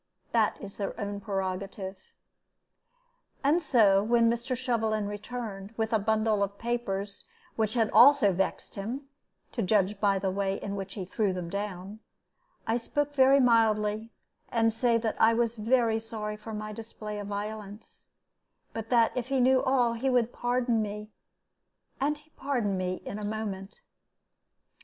[0.31, 1.95] That is their own prerogative.
[3.43, 4.57] And so, when Mr.
[4.57, 9.03] Shovelin returned, with a bundle of papers which had also vexed him
[9.51, 11.99] to judge by the way in which he threw them down
[12.65, 14.09] I spoke very mildly,
[14.49, 18.07] and said that I was very sorry for my display of violence,
[18.73, 21.11] but that if he knew all, he would pardon me;
[21.99, 23.81] and he pardoned me in a moment.